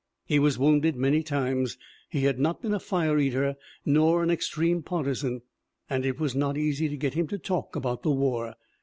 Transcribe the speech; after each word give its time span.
He 0.25 0.39
was 0.39 0.57
wounded 0.57 0.95
many 0.95 1.21
times. 1.21 1.77
He 2.09 2.21
had 2.21 2.39
not 2.39 2.59
been 2.59 2.73
a 2.73 2.79
fire 2.79 3.19
eater 3.19 3.55
nor 3.85 4.23
an 4.23 4.31
extreme 4.31 4.81
partisan 4.81 5.43
and 5.91 6.07
it 6.07 6.19
was 6.19 6.33
not 6.33 6.57
easy 6.57 6.89
to 6.89 6.97
get 6.97 7.13
him 7.13 7.27
to 7.27 7.37
talk 7.37 7.75
about 7.75 8.01
the 8.01 8.09
war. 8.09 8.55